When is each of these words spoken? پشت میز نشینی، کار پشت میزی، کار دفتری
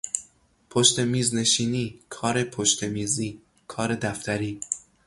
پشت 0.69 0.99
میز 0.99 1.35
نشینی، 1.35 1.99
کار 2.09 2.43
پشت 2.43 2.83
میزی، 2.83 3.41
کار 3.67 3.95
دفتری 3.95 4.59